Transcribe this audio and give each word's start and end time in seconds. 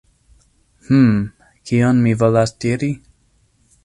Hmm. 0.87 1.19
Kion 1.71 2.01
mi 2.07 2.15
volas 2.23 2.55
diri? 2.65 2.91